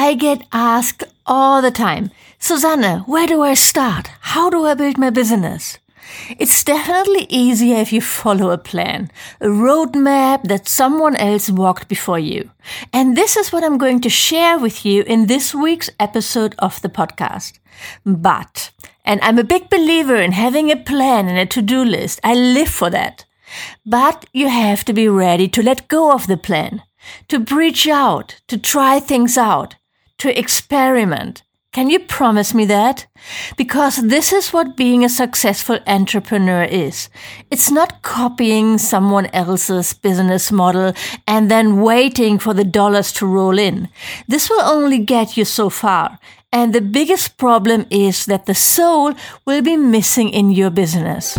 [0.00, 4.06] I get asked all the time, Susanne, where do I start?
[4.20, 5.78] How do I build my business?
[6.38, 12.20] It's definitely easier if you follow a plan, a roadmap that someone else walked before
[12.20, 12.52] you.
[12.92, 16.80] And this is what I'm going to share with you in this week's episode of
[16.80, 17.58] the podcast.
[18.06, 18.70] But,
[19.04, 22.20] and I'm a big believer in having a plan and a to-do list.
[22.22, 23.24] I live for that.
[23.84, 26.82] But you have to be ready to let go of the plan,
[27.26, 29.74] to breach out, to try things out,
[30.18, 31.42] to experiment,
[31.72, 33.06] can you promise me that?
[33.56, 37.10] Because this is what being a successful entrepreneur is.
[37.50, 40.94] It's not copying someone else's business model
[41.26, 43.90] and then waiting for the dollars to roll in.
[44.26, 46.18] This will only get you so far.
[46.50, 49.12] And the biggest problem is that the soul
[49.44, 51.38] will be missing in your business.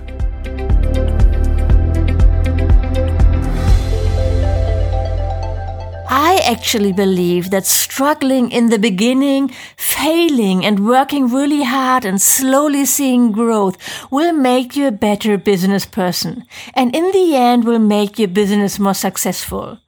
[6.13, 12.83] I actually believe that struggling in the beginning, failing and working really hard and slowly
[12.83, 13.77] seeing growth
[14.11, 18.77] will make you a better business person and in the end will make your business
[18.77, 19.79] more successful.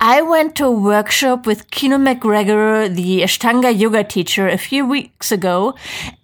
[0.00, 5.30] I went to a workshop with Kino MacGregor, the Ashtanga yoga teacher, a few weeks
[5.30, 5.74] ago,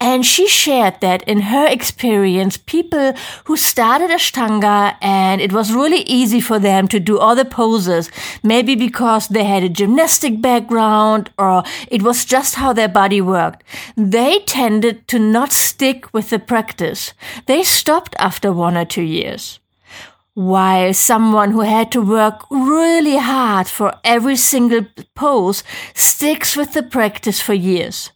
[0.01, 3.13] and she shared that in her experience, people
[3.45, 8.11] who started Ashtanga and it was really easy for them to do all the poses,
[8.43, 13.63] maybe because they had a gymnastic background or it was just how their body worked,
[13.97, 17.13] they tended to not stick with the practice.
[17.45, 19.61] They stopped after one or two years
[20.37, 24.85] while someone who had to work really hard for every single
[25.15, 28.11] pose sticks with the practice for years.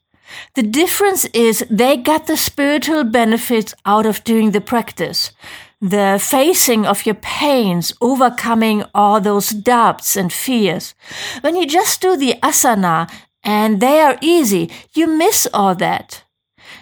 [0.55, 5.33] The difference is they got the spiritual benefits out of doing the practice.
[5.81, 10.95] The facing of your pains, overcoming all those doubts and fears.
[11.41, 13.11] When you just do the asana
[13.43, 16.23] and they are easy, you miss all that.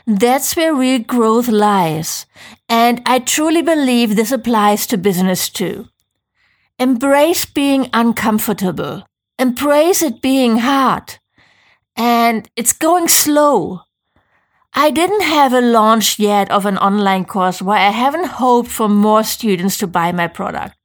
[0.04, 2.26] That's where real growth lies.
[2.68, 5.88] And I truly believe this applies to business too.
[6.78, 9.04] Embrace being uncomfortable.
[9.38, 11.18] Embrace it being hard.
[11.96, 13.80] And it's going slow.
[14.74, 18.88] I didn't have a launch yet of an online course where I haven't hoped for
[18.88, 20.76] more students to buy my product.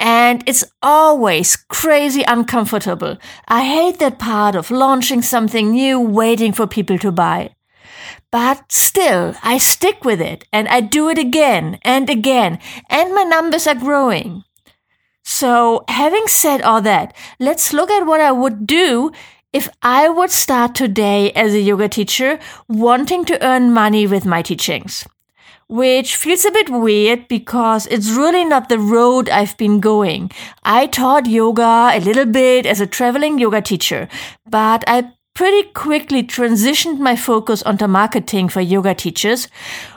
[0.00, 3.18] And it's always crazy uncomfortable.
[3.46, 7.54] I hate that part of launching something new, waiting for people to buy.
[8.30, 12.58] But still, I stick with it and I do it again and again,
[12.90, 14.44] and my numbers are growing.
[15.24, 19.12] So, having said all that, let's look at what I would do
[19.52, 22.38] if I would start today as a yoga teacher
[22.68, 25.06] wanting to earn money with my teachings.
[25.68, 30.30] Which feels a bit weird because it's really not the road I've been going.
[30.64, 34.08] I taught yoga a little bit as a traveling yoga teacher,
[34.48, 39.46] but I pretty quickly transitioned my focus onto marketing for yoga teachers,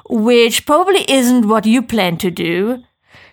[0.08, 2.78] which probably isn't what you plan to do.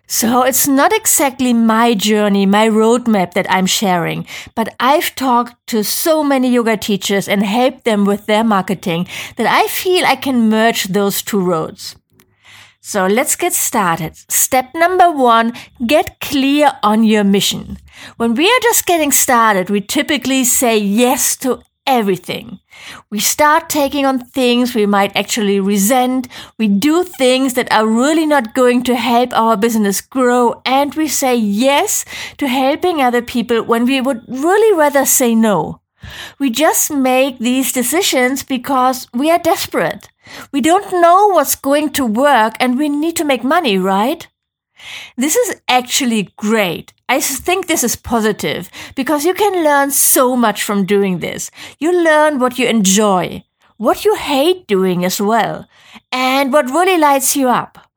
[0.06, 5.84] So it's not exactly my journey, my roadmap that I'm sharing, but I've talked to
[5.84, 10.48] so many yoga teachers and helped them with their marketing that I feel I can
[10.48, 11.94] merge those two roads.
[12.80, 14.16] So let's get started.
[14.30, 15.52] Step number one,
[15.86, 17.76] get clear on your mission.
[18.16, 22.60] When we are just getting started, we typically say yes to everything.
[23.10, 26.28] We start taking on things we might actually resent.
[26.58, 30.62] We do things that are really not going to help our business grow.
[30.64, 32.04] And we say yes
[32.36, 35.80] to helping other people when we would really rather say no.
[36.38, 40.08] We just make these decisions because we are desperate.
[40.52, 44.28] We don't know what's going to work and we need to make money, right?
[45.16, 46.92] This is actually great.
[47.08, 51.50] I think this is positive because you can learn so much from doing this.
[51.78, 53.44] You learn what you enjoy,
[53.76, 55.66] what you hate doing as well,
[56.12, 57.87] and what really lights you up.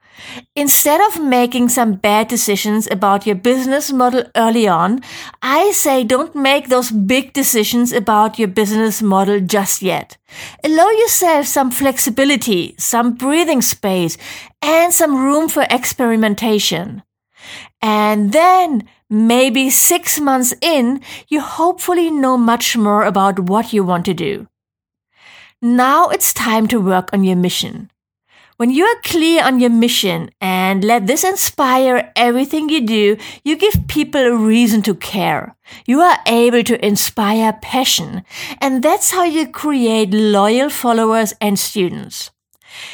[0.56, 5.00] Instead of making some bad decisions about your business model early on,
[5.42, 10.18] I say don't make those big decisions about your business model just yet.
[10.64, 14.18] Allow yourself some flexibility, some breathing space,
[14.62, 17.04] and some room for experimentation.
[17.82, 24.06] And then, maybe six months in, you hopefully know much more about what you want
[24.06, 24.48] to do.
[25.62, 27.91] Now it's time to work on your mission.
[28.62, 33.56] When you are clear on your mission and let this inspire everything you do, you
[33.56, 35.56] give people a reason to care.
[35.88, 38.22] You are able to inspire passion,
[38.62, 42.30] and that's how you create loyal followers and students.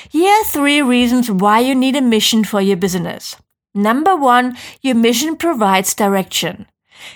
[0.09, 3.35] Here are three reasons why you need a mission for your business.
[3.75, 6.67] Number one, your mission provides direction.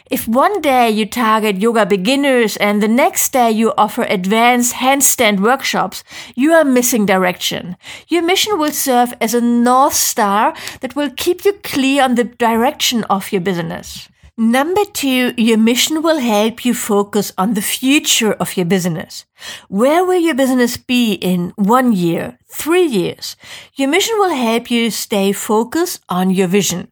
[0.10, 5.39] If one day you target yoga beginners and the next day you offer advanced handstand
[5.39, 6.04] workshops,
[6.36, 7.78] you are missing direction.
[8.07, 12.25] Your mission will serve as a North Star that will keep you clear on the
[12.25, 14.10] direction of your business.
[14.38, 19.25] Number two, your mission will help you focus on the future of your business.
[19.68, 23.36] Where will your business be in one year, three years?
[23.75, 26.92] Your mission will help you stay focused on your vision.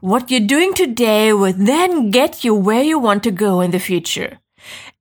[0.00, 3.78] What you're doing today will then get you where you want to go in the
[3.78, 4.38] future.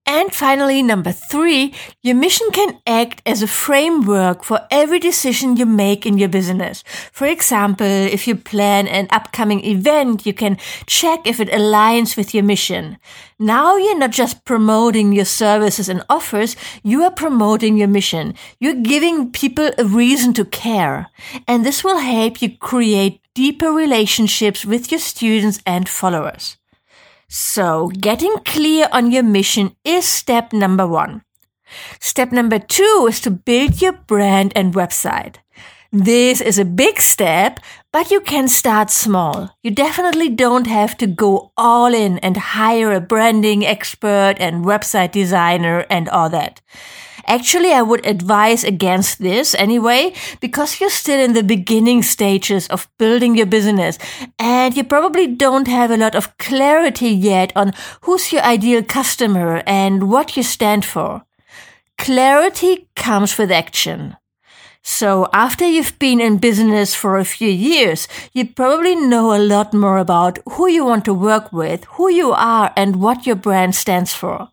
[0.09, 5.65] And finally, number three, your mission can act as a framework for every decision you
[5.65, 6.81] make in your business.
[7.11, 12.33] For example, if you plan an upcoming event, you can check if it aligns with
[12.33, 12.97] your mission.
[13.37, 18.33] Now you're not just promoting your services and offers, you are promoting your mission.
[18.61, 21.07] You're giving people a reason to care.
[21.49, 26.57] And this will help you create deeper relationships with your students and followers.
[27.29, 31.21] So getting clear on your mission is step number one.
[31.99, 35.35] Step number two is to build your brand and website.
[35.91, 37.59] This is a big step,
[37.93, 39.51] but you can start small.
[39.61, 45.11] You definitely don't have to go all in and hire a branding expert and website
[45.11, 46.59] designer and all that.
[47.27, 52.87] Actually, I would advise against this anyway, because you're still in the beginning stages of
[52.97, 53.99] building your business
[54.39, 59.61] and you probably don't have a lot of clarity yet on who's your ideal customer
[59.67, 61.23] and what you stand for.
[61.97, 64.15] Clarity comes with action.
[64.81, 69.73] So after you've been in business for a few years, you probably know a lot
[69.73, 73.75] more about who you want to work with, who you are, and what your brand
[73.75, 74.47] stands for.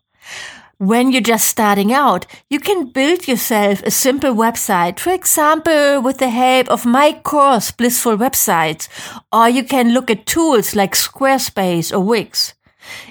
[0.77, 6.17] When you're just starting out, you can build yourself a simple website, for example, with
[6.17, 8.89] the help of my course, Blissful Websites,
[9.31, 12.55] or you can look at tools like Squarespace or Wix.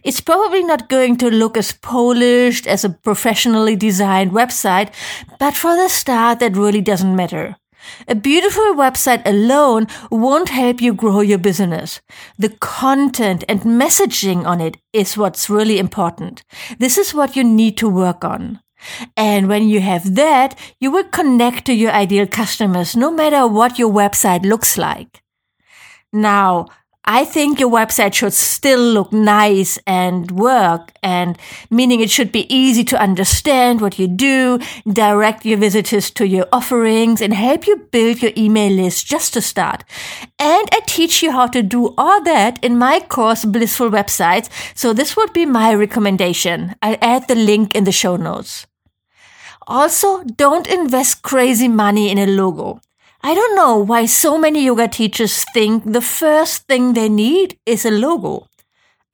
[0.03, 4.93] It's probably not going to look as polished as a professionally designed website,
[5.39, 7.57] but for the start, that really doesn't matter.
[8.09, 12.01] A beautiful website alone won't help you grow your business.
[12.39, 16.45] The content and messaging on it is what's really important.
[16.79, 18.61] This is what you need to work on.
[19.17, 23.79] And when you have that, you will connect to your ideal customers no matter what
[23.79, 25.23] your website looks like.
[26.13, 26.67] Now,
[27.07, 31.39] I think your website should still look nice and work and
[31.71, 34.59] meaning it should be easy to understand what you do,
[34.91, 39.43] direct your visitors to your offerings and help you build your email list just to
[39.43, 39.85] start.
[40.39, 44.49] And I teach you how to do all that in my course, Blissful Websites.
[44.75, 46.75] So this would be my recommendation.
[46.81, 48.67] I'll add the link in the show notes.
[49.67, 52.81] Also, don't invest crazy money in a logo.
[53.27, 57.87] I don't know why so many yoga teachers think the first thing they need is
[57.87, 58.49] a logo.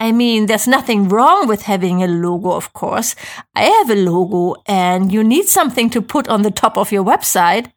[0.01, 3.15] I mean, there's nothing wrong with having a logo, of course.
[3.55, 7.05] I have a logo and you need something to put on the top of your
[7.05, 7.71] website,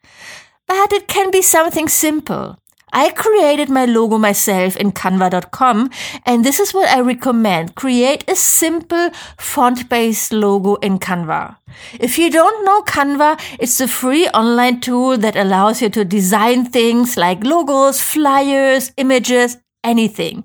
[0.66, 2.58] but it can be something simple.
[2.94, 5.90] I created my logo myself in canva.com
[6.28, 7.74] and this is what I recommend.
[7.74, 9.10] Create a simple
[9.40, 11.58] font-based logo in Canva.
[12.00, 16.66] If you don't know Canva, it's a free online tool that allows you to design
[16.66, 20.44] things like logos, flyers, images, anything.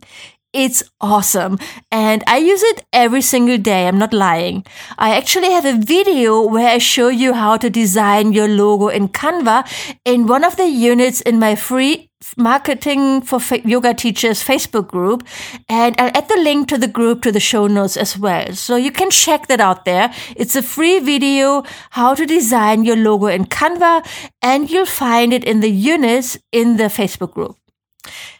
[0.58, 1.56] It's awesome.
[1.92, 3.86] And I use it every single day.
[3.86, 4.66] I'm not lying.
[4.98, 9.06] I actually have a video where I show you how to design your logo in
[9.06, 9.62] Canva
[10.04, 15.24] in one of the units in my free marketing for yoga teachers Facebook group.
[15.68, 18.52] And I'll add the link to the group to the show notes as well.
[18.54, 20.12] So you can check that out there.
[20.34, 24.04] It's a free video, how to design your logo in Canva,
[24.42, 27.56] and you'll find it in the units in the Facebook group.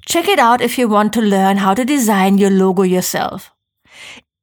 [0.07, 3.53] Check it out if you want to learn how to design your logo yourself.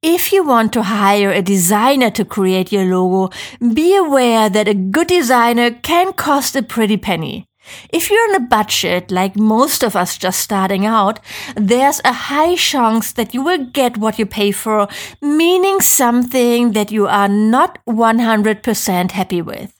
[0.02, 3.36] If you want to hire a designer to create your logo,
[3.74, 7.48] be aware that a good designer can cost a pretty penny.
[7.90, 11.20] If you're on a budget, like most of us just starting out,
[11.56, 14.88] there's a high chance that you will get what you pay for,
[15.22, 19.74] meaning something that you are not 100% happy with.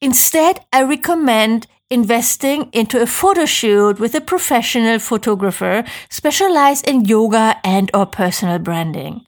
[0.00, 7.56] Instead, I recommend investing into a photo shoot with a professional photographer specialized in yoga
[7.62, 9.24] and or personal branding.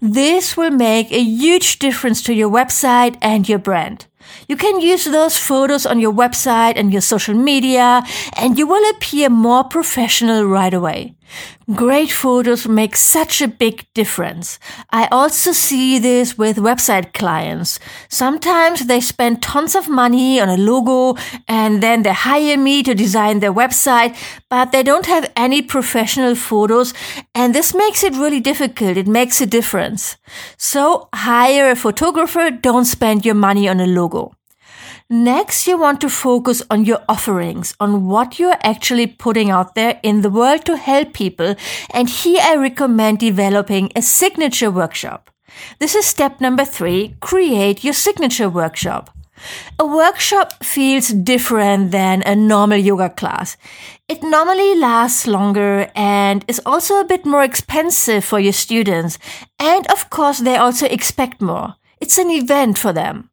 [0.00, 4.06] This will make a huge difference to your website and your brand.
[4.48, 8.02] You can use those photos on your website and your social media,
[8.36, 11.14] and you will appear more professional right away.
[11.74, 14.58] Great photos make such a big difference.
[14.90, 17.78] I also see this with website clients.
[18.08, 22.94] Sometimes they spend tons of money on a logo and then they hire me to
[22.94, 24.16] design their website,
[24.48, 26.94] but they don't have any professional photos
[27.34, 28.96] and this makes it really difficult.
[28.96, 30.16] It makes a difference.
[30.56, 34.37] So hire a photographer, don't spend your money on a logo.
[35.10, 39.98] Next, you want to focus on your offerings, on what you're actually putting out there
[40.02, 41.54] in the world to help people.
[41.94, 45.30] And here I recommend developing a signature workshop.
[45.78, 47.16] This is step number three.
[47.20, 49.08] Create your signature workshop.
[49.78, 53.56] A workshop feels different than a normal yoga class.
[54.08, 59.18] It normally lasts longer and is also a bit more expensive for your students.
[59.58, 61.76] And of course, they also expect more.
[61.98, 63.27] It's an event for them.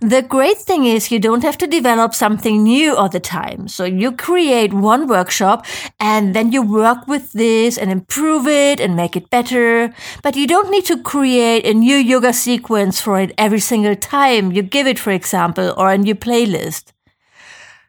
[0.00, 3.68] The great thing is you don't have to develop something new all the time.
[3.68, 5.66] So you create one workshop
[6.00, 9.92] and then you work with this and improve it and make it better.
[10.22, 14.52] But you don't need to create a new yoga sequence for it every single time
[14.52, 16.92] you give it, for example, or a new playlist.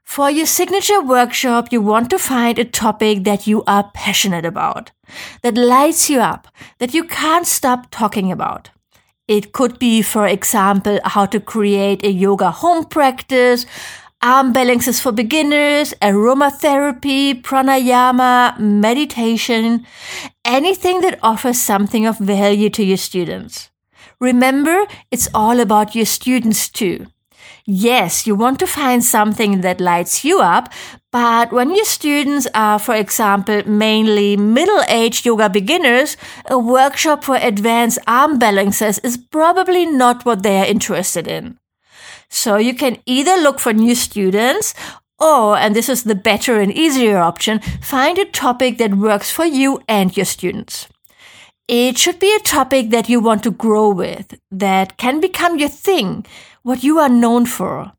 [0.04, 4.92] For your signature workshop, you want to find a topic that you are passionate about,
[5.42, 6.48] that lights you up,
[6.80, 8.70] that you can't stop talking about.
[9.28, 13.66] It could be, for example, how to create a yoga home practice,
[14.22, 19.86] arm balances for beginners, aromatherapy, pranayama, meditation,
[20.46, 23.70] anything that offers something of value to your students.
[24.22, 27.08] Remember, it's all about your students too.
[27.70, 30.72] Yes, you want to find something that lights you up,
[31.12, 38.00] but when your students are, for example, mainly middle-aged yoga beginners, a workshop for advanced
[38.08, 41.58] arm balances is probably not what they are interested in.
[42.30, 44.74] So you can either look for new students
[45.20, 49.44] or, and this is the better and easier option, find a topic that works for
[49.44, 50.88] you and your students.
[51.68, 55.68] It should be a topic that you want to grow with, that can become your
[55.68, 56.26] thing,
[56.64, 57.92] what you are known for.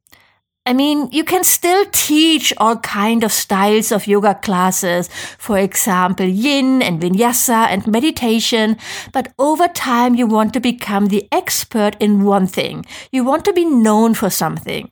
[0.69, 6.27] I mean, you can still teach all kind of styles of yoga classes, for example,
[6.27, 8.77] yin and vinyasa and meditation,
[9.15, 12.85] but over time you want to become the expert in one thing.
[13.11, 14.91] You want to be known for something.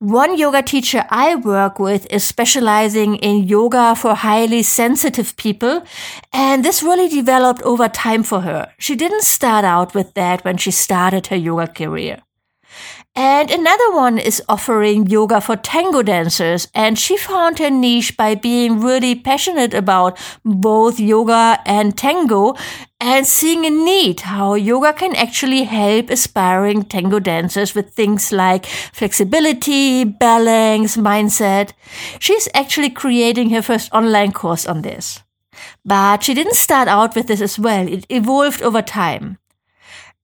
[0.00, 5.82] One yoga teacher I work with is specializing in yoga for highly sensitive people,
[6.32, 8.72] and this really developed over time for her.
[8.78, 12.22] She didn't start out with that when she started her yoga career.
[13.18, 16.68] And another one is offering yoga for tango dancers.
[16.72, 22.54] And she found her niche by being really passionate about both yoga and tango
[23.00, 28.66] and seeing a need how yoga can actually help aspiring tango dancers with things like
[28.66, 31.72] flexibility, balance, mindset.
[32.20, 35.24] She's actually creating her first online course on this.
[35.84, 37.88] But she didn't start out with this as well.
[37.88, 39.38] It evolved over time.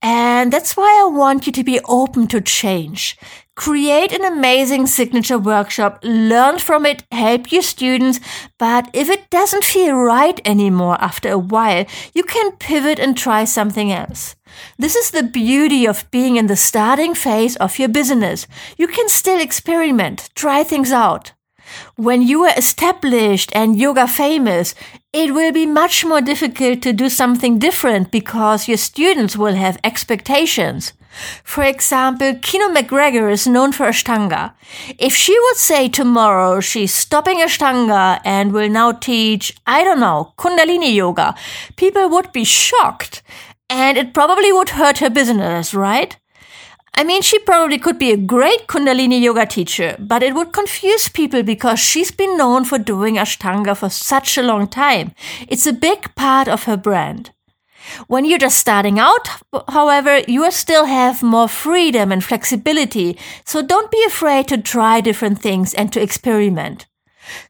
[0.05, 3.17] And that's why I want you to be open to change.
[3.57, 8.21] Create an amazing signature workshop, learn from it, help your students,
[8.59, 13.45] but if it doesn't feel right anymore after a while, you can pivot and try
[13.45, 14.37] something else.
[14.79, 18.47] This is the beauty of being in the starting phase of your business.
[18.77, 21.33] You can still experiment, try things out.
[21.97, 24.75] When you are established and yoga famous,
[25.15, 29.79] it will be much more difficult to do something different because your students will have
[29.85, 30.93] expectations.
[31.45, 34.55] For example, Kino MacGregor is known for Ashtanga.
[34.99, 40.33] If she would say tomorrow she's stopping Ashtanga and will now teach, I don't know,
[40.37, 41.37] Kundalini Yoga,
[41.77, 43.23] people would be shocked.
[43.71, 46.17] And it probably would hurt her business, right?
[46.97, 51.09] I mean, she probably could be a great Kundalini yoga teacher, but it would confuse
[51.09, 55.13] people because she's been known for doing Ashtanga for such a long time.
[55.49, 57.33] It's a big part of her brand.
[58.07, 59.29] When you're just starting out,
[59.69, 65.41] however, you still have more freedom and flexibility, so don't be afraid to try different
[65.41, 66.87] things and to experiment.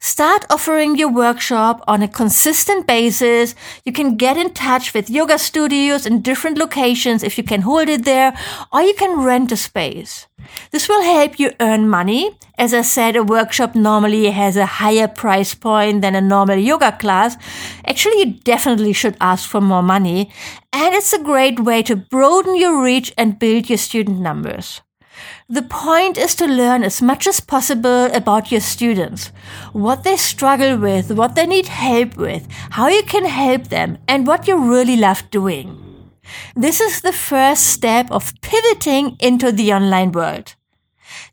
[0.01, 3.55] Start offering your workshop on a consistent basis.
[3.85, 7.89] You can get in touch with yoga studios in different locations if you can hold
[7.89, 8.37] it there,
[8.73, 10.27] or you can rent a space.
[10.71, 12.37] This will help you earn money.
[12.57, 16.93] As I said, a workshop normally has a higher price point than a normal yoga
[16.93, 17.37] class.
[17.85, 20.31] Actually, you definitely should ask for more money.
[20.73, 24.83] And it's a great way to broaden your reach and build your student numbers.
[25.49, 29.31] The point is to learn as much as possible about your students,
[29.73, 34.27] what they struggle with, what they need help with, how you can help them, and
[34.27, 35.81] what you really love doing.
[36.57, 40.55] This is the first step of pivoting into the online world.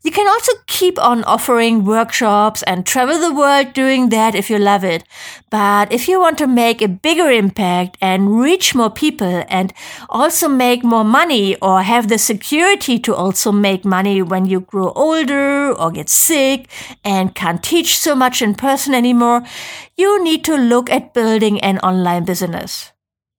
[0.02, 4.58] You can also keep on offering workshops and travel the world doing that if you
[4.58, 5.04] love it.
[5.50, 9.72] But if you want to make a bigger impact and reach more people and
[10.08, 14.92] also make more money or have the security to also make money when you grow
[14.92, 16.68] older or get sick
[17.04, 19.42] and can't teach so much in person anymore,
[19.96, 22.91] you need to look at building an online business.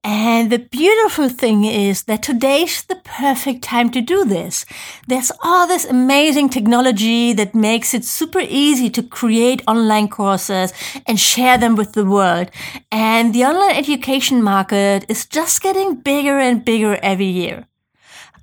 [0.06, 4.66] And the beautiful thing is that today's the perfect time to do this.
[5.08, 10.74] There's all this amazing technology that makes it super easy to create online courses
[11.08, 12.52] and share them with the world.
[12.92, 17.66] And the online education market is just getting bigger and bigger every year.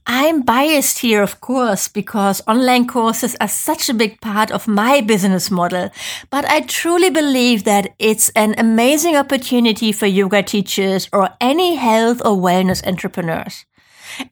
[0.07, 5.01] I'm biased here, of course, because online courses are such a big part of my
[5.01, 5.91] business model.
[6.31, 12.21] But I truly believe that it's an amazing opportunity for yoga teachers or any health
[12.25, 13.65] or wellness entrepreneurs.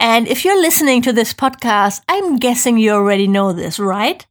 [0.01, 4.27] And if you're listening to this podcast, I'm guessing you already know this, right?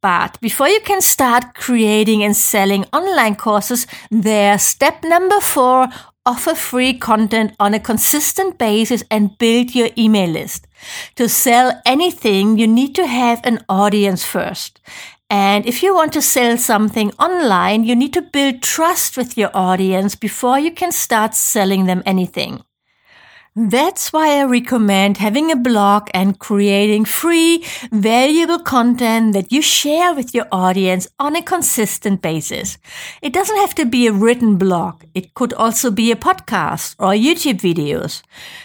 [0.00, 5.88] But before you can start creating and selling online courses, there's step number four
[6.24, 10.66] offer free content on a consistent basis and build your email list.
[11.16, 14.80] To sell anything, you need to have an audience first.
[15.28, 19.50] And if you want to sell something online, you need to build trust with your
[19.54, 22.62] audience before you can start selling them anything.
[23.54, 30.14] That's why I recommend having a blog and creating free, valuable content that you share
[30.14, 32.78] with your audience on a consistent basis.
[33.20, 35.04] It doesn't have to be a written blog.
[35.14, 38.22] It could also be a podcast or YouTube videos.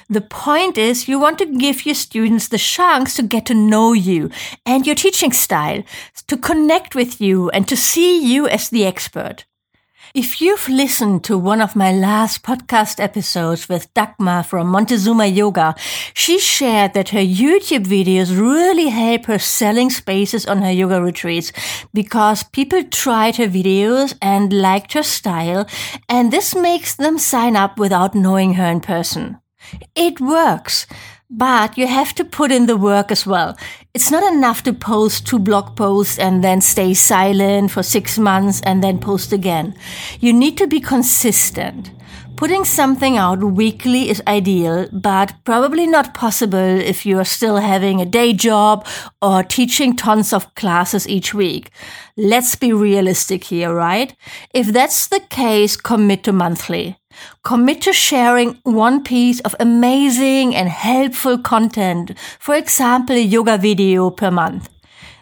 [0.07, 3.91] The point is you want to give your students the chance to get to know
[3.91, 4.29] you
[4.65, 5.83] and your teaching style,
[6.27, 9.43] to connect with you and to see you as the expert.
[10.13, 15.75] If you've listened to one of my last podcast episodes with Dagmar from Montezuma Yoga,
[16.13, 21.51] she shared that her YouTube videos really help her selling spaces on her yoga retreats
[21.93, 25.67] because people tried her videos and liked her style,
[26.07, 29.39] and this makes them sign up without knowing her in person.
[29.93, 30.87] It works.
[31.29, 33.57] But you have to put in the work as well.
[33.93, 38.61] It's not enough to post two blog posts and then stay silent for six months
[38.61, 39.75] and then post again.
[40.21, 41.91] You need to be consistent.
[42.37, 47.99] Putting something out weekly is ideal, but probably not possible if you are still having
[47.99, 48.87] a day job
[49.21, 51.71] or teaching tons of classes each week.
[52.15, 54.15] Let's be realistic here, right?
[54.53, 56.95] If that's the case, commit to monthly.
[57.43, 64.09] Commit to sharing one piece of amazing and helpful content, for example, a yoga video
[64.09, 64.69] per month.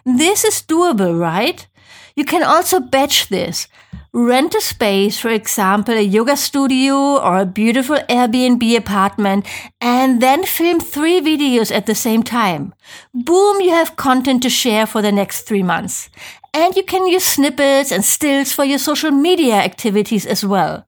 [0.04, 1.66] This is doable, right?
[2.14, 3.68] You can also batch this.
[4.12, 9.44] Rent a space, for example, a yoga studio or a beautiful Airbnb apartment,
[9.78, 12.72] and then film three videos at the same time.
[13.12, 16.08] Boom, you have content to share for the next three months.
[16.54, 20.86] And you can use snippets and stills for your social media activities as well.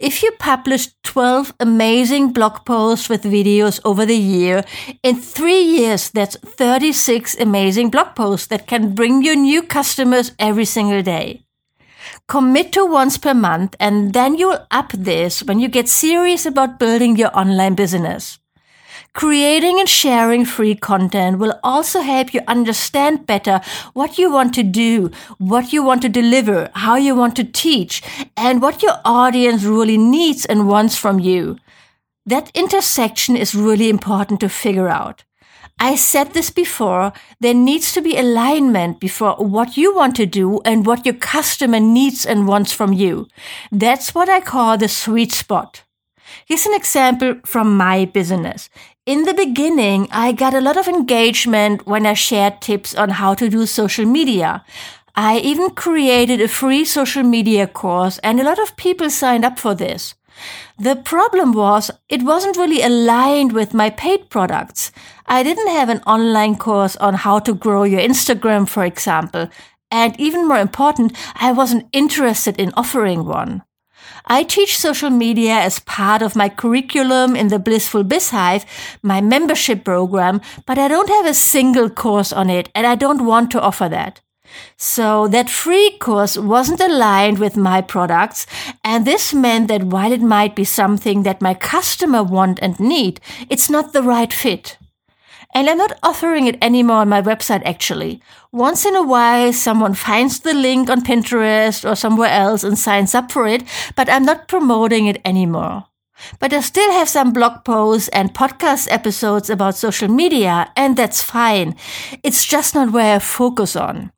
[0.00, 4.64] If you publish 12 amazing blog posts with videos over the year,
[5.02, 10.64] in three years, that's 36 amazing blog posts that can bring you new customers every
[10.64, 11.44] single day.
[12.26, 16.78] Commit to once per month and then you'll up this when you get serious about
[16.78, 18.39] building your online business.
[19.12, 23.60] Creating and sharing free content will also help you understand better
[23.92, 28.02] what you want to do, what you want to deliver, how you want to teach,
[28.36, 31.58] and what your audience really needs and wants from you.
[32.24, 35.24] That intersection is really important to figure out.
[35.80, 40.60] I said this before, there needs to be alignment before what you want to do
[40.64, 43.26] and what your customer needs and wants from you.
[43.72, 45.82] That's what I call the sweet spot.
[46.46, 48.68] Here's an example from my business.
[49.06, 53.32] In the beginning, I got a lot of engagement when I shared tips on how
[53.32, 54.62] to do social media.
[55.16, 59.58] I even created a free social media course and a lot of people signed up
[59.58, 60.14] for this.
[60.78, 64.92] The problem was it wasn't really aligned with my paid products.
[65.26, 69.48] I didn't have an online course on how to grow your Instagram, for example.
[69.90, 73.62] And even more important, I wasn't interested in offering one.
[74.30, 78.64] I teach social media as part of my curriculum in the Blissful BizHive,
[79.02, 83.26] my membership program, but I don't have a single course on it and I don't
[83.26, 84.20] want to offer that.
[84.76, 88.46] So that free course wasn't aligned with my products.
[88.84, 93.20] And this meant that while it might be something that my customer want and need,
[93.48, 94.78] it's not the right fit.
[95.52, 98.22] And I'm not offering it anymore on my website actually.
[98.52, 103.14] Once in a while, someone finds the link on Pinterest or somewhere else and signs
[103.14, 103.64] up for it,
[103.96, 105.86] but I'm not promoting it anymore.
[106.38, 111.22] But I still have some blog posts and podcast episodes about social media, and that's
[111.22, 111.74] fine.
[112.22, 114.12] It's just not where I focus on.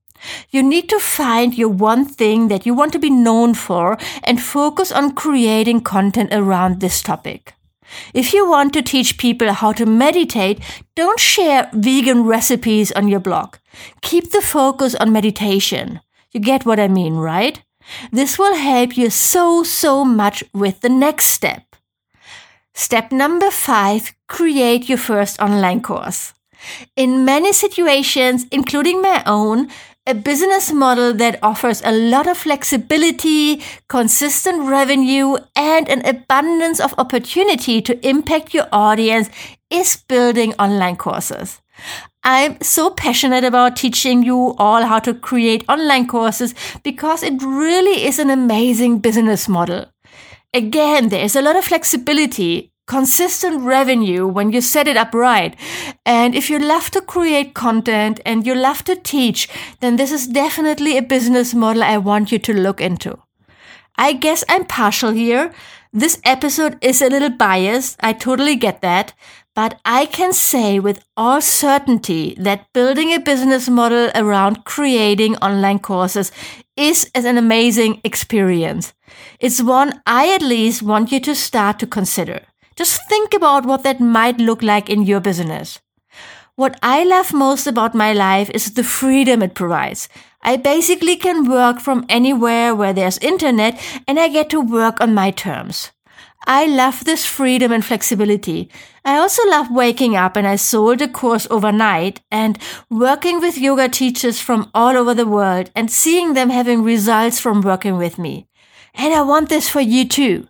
[0.51, 4.41] You need to find your one thing that you want to be known for and
[4.41, 7.55] focus on creating content around this topic.
[8.15, 10.61] If you want to teach people how to meditate,
[10.97, 13.57] don't share vegan recipes on your blog.
[14.03, 16.01] Keep the focus on meditation.
[16.33, 17.63] You get what I mean, right?
[18.11, 21.77] This will help you so, so much with the next step.
[22.75, 26.33] Step number five, create your first online course.
[26.97, 29.69] In many situations, including my own,
[30.07, 36.95] a business model that offers a lot of flexibility, consistent revenue, and an abundance of
[36.99, 39.31] opportunity to impact your audience
[39.71, 41.61] is building online courses.
[42.25, 48.05] I'm so passionate about teaching you all how to create online courses because it really
[48.05, 49.87] is an amazing business model.
[50.53, 55.57] Again, there is a lot of flexibility consistent revenue when you set it up right.
[56.05, 59.49] And if you love to create content and you love to teach,
[59.81, 63.19] then this is definitely a business model I want you to look into.
[63.97, 65.55] I guess I'm partial here.
[65.91, 67.97] This episode is a little biased.
[68.01, 69.15] I totally get that.
[69.55, 75.79] But I can say with all certainty that building a business model around creating online
[75.79, 76.31] courses
[76.77, 78.93] is an amazing experience.
[79.41, 82.41] It's one I at least want you to start to consider.
[82.77, 85.81] Just think about what that might look like in your business.
[86.57, 90.09] What I love most about my life is the freedom it provides.
[90.43, 95.15] I basically can work from anywhere where there's internet and I get to work on
[95.15, 95.93] my terms.
[96.47, 98.69] I love this freedom and flexibility.
[99.05, 102.59] I also love waking up and I sold a course overnight and
[102.91, 107.61] working with yoga teachers from all over the world and seeing them having results from
[107.61, 108.49] working with me.
[108.95, 110.49] And I want this for you too.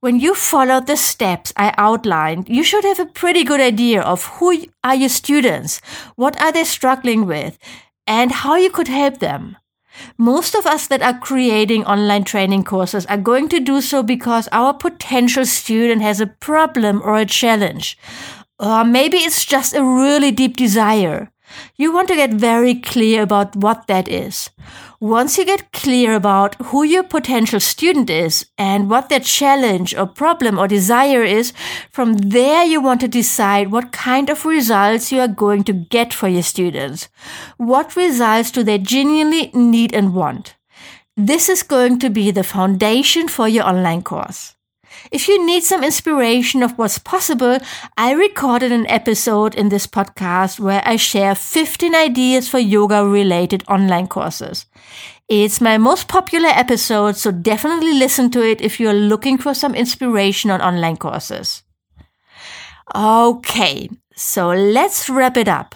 [0.00, 4.24] When you follow the steps I outlined, you should have a pretty good idea of
[4.38, 5.80] who are your students,
[6.14, 7.58] what are they struggling with,
[8.06, 9.56] and how you could help them.
[10.16, 14.48] Most of us that are creating online training courses are going to do so because
[14.52, 17.98] our potential student has a problem or a challenge.
[18.60, 21.32] Or maybe it's just a really deep desire.
[21.76, 24.50] You want to get very clear about what that is.
[25.00, 30.06] Once you get clear about who your potential student is and what their challenge or
[30.06, 31.52] problem or desire is,
[31.92, 36.12] from there you want to decide what kind of results you are going to get
[36.12, 37.08] for your students.
[37.56, 40.56] What results do they genuinely need and want?
[41.16, 44.54] This is going to be the foundation for your online course.
[45.10, 47.58] If you need some inspiration of what's possible,
[47.96, 53.64] I recorded an episode in this podcast where I share 15 ideas for yoga related
[53.68, 54.66] online courses.
[55.28, 59.74] It's my most popular episode, so definitely listen to it if you're looking for some
[59.74, 61.62] inspiration on online courses.
[62.94, 65.74] Okay, so let's wrap it up.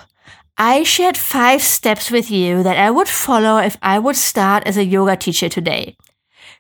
[0.59, 4.77] I shared five steps with you that I would follow if I would start as
[4.77, 5.97] a yoga teacher today.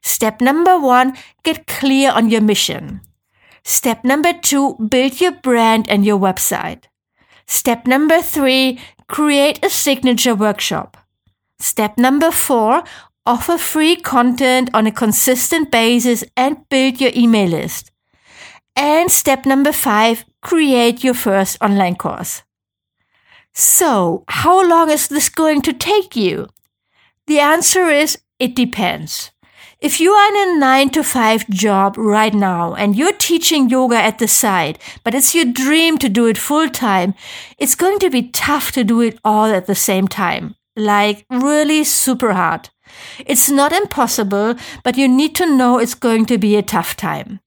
[0.02, 3.00] Step number one, get clear on your mission.
[3.64, 6.84] Step number two, build your brand and your website.
[7.46, 10.96] Step number three, create a signature workshop.
[11.58, 12.82] Step number four,
[13.26, 17.90] offer free content on a consistent basis and build your email list.
[18.74, 22.42] And step number five, create your first online course.
[23.52, 26.48] So, how long is this going to take you?
[27.26, 29.31] The answer is it depends.
[29.82, 33.96] If you are in a nine to five job right now and you're teaching yoga
[33.96, 37.14] at the side, but it's your dream to do it full time,
[37.58, 40.54] it's going to be tough to do it all at the same time.
[40.76, 42.70] Like really super hard.
[43.26, 47.40] It's not impossible, but you need to know it's going to be a tough time.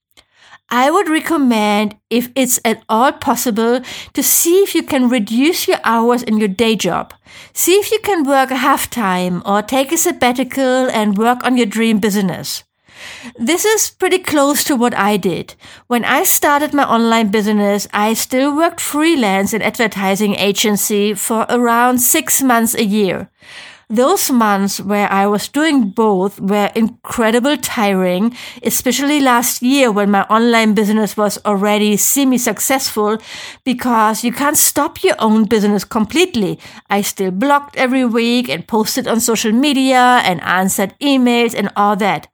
[0.68, 3.80] I would recommend, if it's at all possible,
[4.14, 7.14] to see if you can reduce your hours in your day job.
[7.52, 11.66] See if you can work half time or take a sabbatical and work on your
[11.66, 12.64] dream business.
[13.38, 15.54] This is pretty close to what I did.
[15.86, 21.98] When I started my online business, I still worked freelance in advertising agency for around
[21.98, 23.30] six months a year.
[23.88, 30.22] Those months where I was doing both were incredibly tiring, especially last year when my
[30.22, 33.18] online business was already semi successful
[33.62, 36.58] because you can't stop your own business completely.
[36.90, 41.94] I still blogged every week and posted on social media and answered emails and all
[41.94, 42.26] that.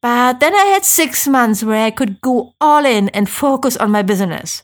[0.00, 3.90] But then I had six months where I could go all in and focus on
[3.90, 4.62] my business.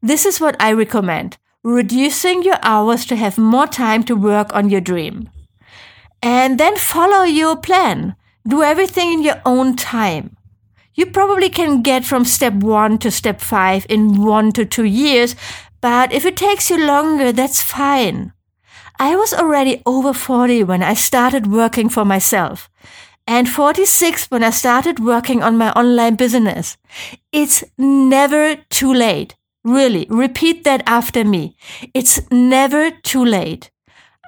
[0.00, 4.70] This is what I recommend reducing your hours to have more time to work on
[4.70, 5.28] your dream
[6.22, 8.16] and then follow your plan.
[8.46, 10.36] Do everything in your own time.
[10.94, 15.36] You probably can get from step one to step five in one to two years,
[15.80, 18.32] but if it takes you longer, that's fine.
[18.98, 22.68] I was already over 40 when I started working for myself
[23.28, 26.78] and 46 when I started working on my online business.
[27.30, 29.36] It's never too late.
[29.62, 31.56] Really, repeat that after me.
[31.92, 33.70] It's never too late.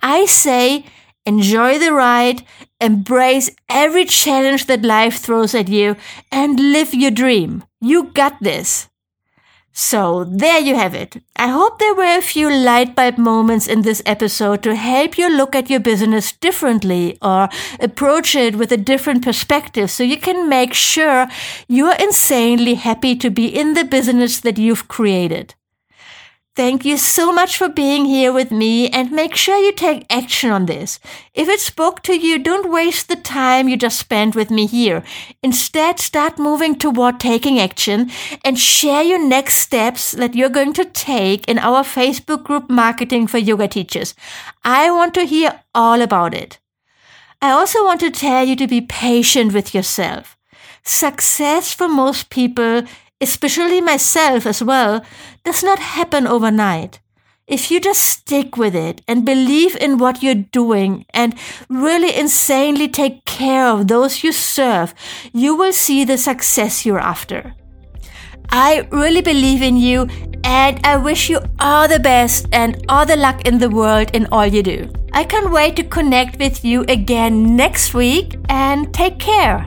[0.02, 0.84] I say,
[1.26, 2.44] enjoy the ride,
[2.80, 5.96] embrace every challenge that life throws at you,
[6.30, 7.64] and live your dream.
[7.80, 8.88] You got this.
[9.72, 11.22] So there you have it.
[11.36, 15.30] I hope there were a few light bulb moments in this episode to help you
[15.34, 20.48] look at your business differently or approach it with a different perspective so you can
[20.48, 21.28] make sure
[21.68, 25.54] you're insanely happy to be in the business that you've created.
[26.60, 30.50] Thank you so much for being here with me and make sure you take action
[30.50, 31.00] on this.
[31.32, 35.02] If it spoke to you, don't waste the time you just spent with me here.
[35.42, 38.10] Instead, start moving toward taking action
[38.44, 43.26] and share your next steps that you're going to take in our Facebook group Marketing
[43.26, 44.14] for Yoga Teachers.
[44.62, 46.58] I want to hear all about it.
[47.40, 50.36] I also want to tell you to be patient with yourself.
[50.82, 52.82] Success for most people
[53.20, 55.04] especially myself as well,
[55.44, 57.00] does not happen overnight.
[57.46, 61.34] If you just stick with it and believe in what you're doing and
[61.68, 64.94] really insanely take care of those you serve,
[65.32, 67.54] you will see the success you're after.
[68.50, 70.06] I really believe in you
[70.44, 74.26] and I wish you all the best and all the luck in the world in
[74.26, 74.92] all you do.
[75.12, 79.66] I can't wait to connect with you again next week and take care.